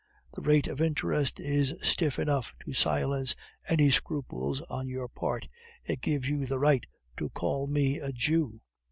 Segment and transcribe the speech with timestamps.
[0.33, 3.35] The rate of interest is stiff enough to silence
[3.67, 5.47] any scruples on your part;
[5.85, 6.83] it gives you the right
[7.17, 8.61] to call me a Jew.